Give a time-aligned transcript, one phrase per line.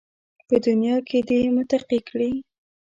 [0.47, 2.31] په دنیا کې دې متقي کړي